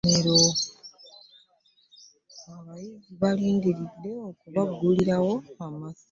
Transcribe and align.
Abayizi 2.55 3.13
balindiridde 3.21 4.11
okubaggulilawo 4.29 5.33
amasomero. 5.63 5.99